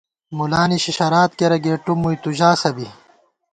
[0.37, 2.87] مُلا نِشی شراد کېرہ گېٹُم مُوئی تُو ژاسہ بی